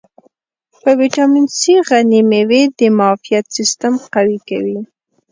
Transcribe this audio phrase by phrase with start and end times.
[0.81, 4.79] په ویټامین C غني مېوې د معافیت سیستم قوي کوي.